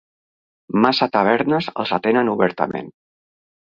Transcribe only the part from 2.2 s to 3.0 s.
obertament.